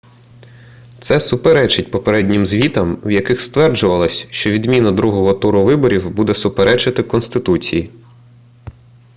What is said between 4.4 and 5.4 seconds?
відміна другого